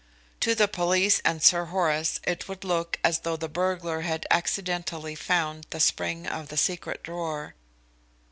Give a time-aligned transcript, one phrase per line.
[0.39, 5.13] To the police and Sir Horace it would look as though the burglar had accidentally
[5.13, 7.53] found the spring of the secret drawer.